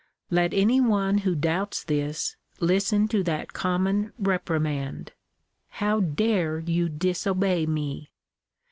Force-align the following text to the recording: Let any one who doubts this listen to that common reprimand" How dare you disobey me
Let 0.31 0.51
any 0.51 0.81
one 0.81 1.19
who 1.19 1.35
doubts 1.35 1.83
this 1.83 2.35
listen 2.59 3.07
to 3.09 3.21
that 3.25 3.53
common 3.53 4.13
reprimand" 4.17 5.11
How 5.79 5.99
dare 5.99 6.57
you 6.57 6.89
disobey 6.89 7.67
me 7.67 8.09